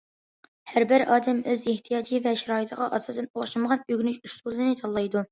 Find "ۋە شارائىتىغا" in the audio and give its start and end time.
2.23-2.87